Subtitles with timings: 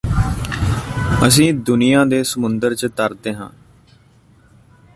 [1.27, 3.49] ਅਸੀਂ ਦੁਨੀਆਂ ਦੇ ਸਮੁੰਦਰ ਚ ਤਰਦੇ ਹਾਂ